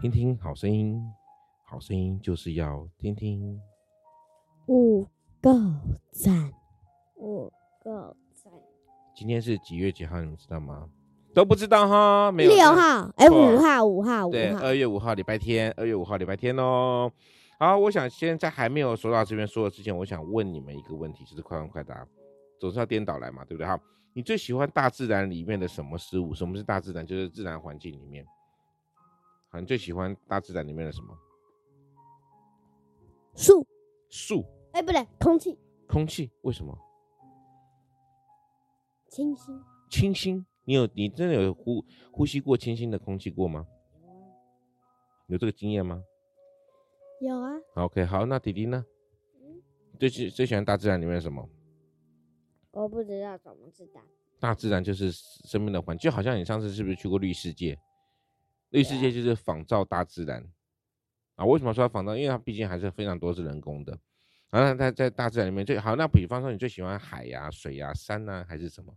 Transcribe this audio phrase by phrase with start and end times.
[0.00, 0.96] 听听好声音，
[1.64, 3.60] 好声音就是要听听。
[4.68, 5.02] 五
[5.40, 5.50] 个
[6.12, 6.52] 赞，
[7.16, 8.52] 五个赞。
[9.16, 10.20] 今天是几月几号？
[10.20, 10.88] 你们知道吗？
[11.34, 12.50] 都不知道哈，没有。
[12.50, 14.30] 六号，哎，五号，五号，五号。
[14.30, 17.10] 对，二月五号礼拜天，二月五号礼拜天哦。
[17.58, 22.06] 好，我想现在还没有说到这边说的之前，我想问你们一个问题，就是快问快答，
[22.60, 23.66] 总是要颠倒来嘛，对不对？
[23.66, 23.76] 哈，
[24.12, 26.32] 你最喜欢大自然里面的什么事物？
[26.32, 27.04] 什么是大自然？
[27.04, 28.24] 就是自然环境里面。
[29.50, 31.18] 好，你最喜欢大自然里面的什么？
[33.34, 33.66] 树。
[34.10, 34.44] 树。
[34.72, 35.58] 哎，不对，空气。
[35.86, 36.30] 空气？
[36.42, 36.78] 为什么？
[39.08, 39.60] 清新。
[39.90, 40.44] 清新？
[40.64, 41.82] 你有你真的有呼
[42.12, 43.66] 呼吸过清新的空气过吗？
[45.28, 46.02] 有这个经验吗？
[47.20, 47.52] 有啊。
[47.76, 48.84] OK，好，那弟弟呢？
[49.40, 49.62] 嗯。
[49.98, 51.48] 最喜最喜欢大自然里面的什么？
[52.72, 54.00] 我不知道，怎么知道？
[54.38, 57.78] 大自然就是生命的环境，就好像你上次是不是去过绿世界？
[58.70, 60.46] 绿世界就是仿造大自然
[61.36, 61.44] 啊！
[61.44, 62.16] 为什么说要仿造？
[62.16, 63.98] 因为它毕竟还是非常多是人工的。
[64.50, 65.94] 然后它在大自然里面最好。
[65.94, 68.94] 那比方说，你最喜欢海呀、啊、水呀、啊、山呐、啊，还是什么？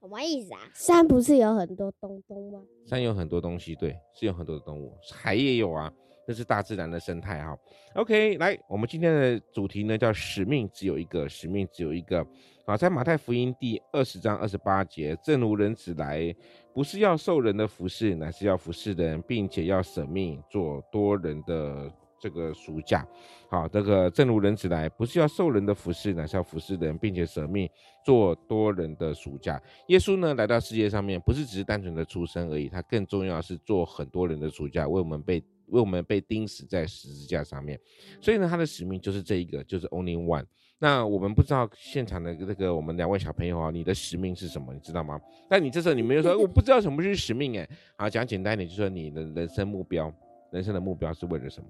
[0.00, 0.60] 什么意思啊？
[0.74, 2.62] 山不是有很多东东吗？
[2.86, 4.98] 山有很多东西，对，是有很多的动物。
[5.12, 5.92] 海也有啊，
[6.26, 7.56] 这是大自然的生态哈。
[7.94, 12.26] OK，来，我们今天的主题呢叫使命只有一个，使命只有一个。
[12.66, 16.34] 好，在马太福音第二十章二十八节，正如人子来，
[16.72, 23.06] 不是要受人的服侍，乃是要服侍人，并且要舍命做多人的这个赎价。
[23.50, 27.68] 好，这个正如人子来，不是要受人的服侍，乃是要服侍人，并且舍命
[28.02, 29.60] 做多人的赎价。
[29.88, 37.78] 耶稣呢，来到世界上面，不是只是单纯的出生而已，他更重要是做很多人的赎价，为我们被为我们被钉死在十字架上面。
[38.20, 40.44] 所以呢，他的使命就是这一个，就是 only one。
[40.78, 44.72] 那我们不知道现场的这个我们两位小朋友啊，你的使命是什么？
[44.74, 45.20] 你知道吗？
[45.48, 50.12] 但你这时候你们又说我不知道什么是使命哎，好，讲简单一点，就是说你的人生目标，
[50.50, 51.68] 人生的目标是为了什么？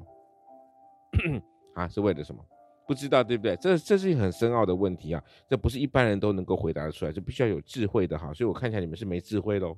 [1.74, 2.44] 啊，是为了什么？
[2.86, 3.56] 不知道对不对？
[3.56, 8.32] 这这是一很深奥的问题啊，这不是一般人都能够回答得出来，这必须要有智慧的哈。
[8.34, 9.76] 所以我看起来你们是没智慧喽。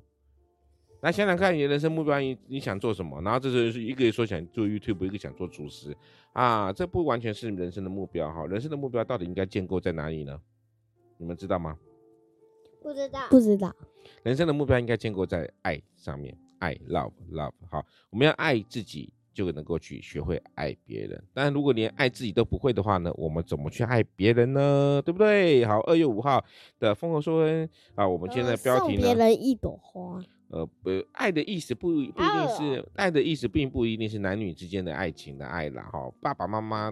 [1.01, 3.21] 来想想看，你的人生目标，你你想做什么？
[3.21, 5.95] 然后这时候是一个说想做 YouTube，一个想做厨师
[6.33, 8.45] 啊，这不完全是人生的目标哈。
[8.47, 10.39] 人生的目标到底应该建构在哪里呢？
[11.17, 11.77] 你们知道吗？
[12.81, 13.75] 不知道，不知道。
[14.23, 17.51] 人生的目标应该建构在爱上面，爱 love love。
[17.69, 21.23] 好，我们要爱自己，就能够去学会爱别人。
[21.31, 24.99] 但如果连爱自己都不会的话呢，我们怎么去爱别人呢？
[25.05, 25.63] 对不对？
[25.63, 26.43] 好，二月五号
[26.79, 29.03] 的风和说恩啊，我们今天的标题呢？
[29.03, 30.19] 送别人一朵花。
[30.49, 35.83] 呃，不，爱的意思不不一定是爱的意思，并不一定是男女之间的爱情的爱啦。
[35.93, 36.91] 哈，爸爸妈妈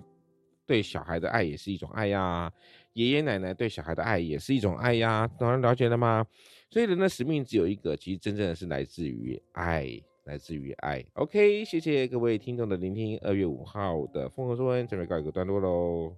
[0.67, 2.51] 对小孩的爱也是一种爱呀，
[2.93, 6.23] 爷爷奶奶对小孩的爱也是一种爱呀，当然了解了吗？
[6.69, 9.89] 所以人的使命只有一个，其实真正的是来自于爱，
[10.25, 11.03] 来自于爱。
[11.13, 13.17] OK，谢谢各位听众的聆听。
[13.23, 16.13] 二月五号的风和作文这边告一个段落喽。